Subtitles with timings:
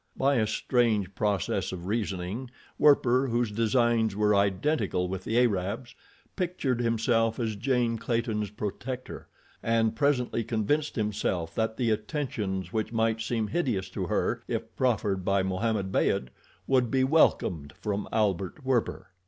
[0.17, 5.93] By a strange process of reasoning, Werper, whose designs were identical with the Arab's,
[6.35, 9.27] pictured himself as Jane Clayton's protector,
[9.61, 15.23] and presently convinced himself that the attentions which might seem hideous to her if proffered
[15.23, 16.29] by Mohammed Beyd,
[16.65, 19.11] would be welcomed from Albert Werper.